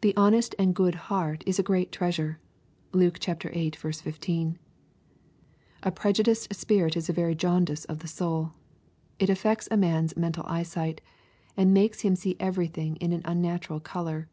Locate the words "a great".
1.60-1.92